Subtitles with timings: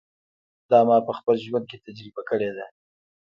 [0.69, 2.65] دا ما په خپل ژوند کې تجربه کړې ده.